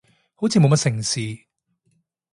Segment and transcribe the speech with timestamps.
[0.33, 1.45] 好似冇乜聖詩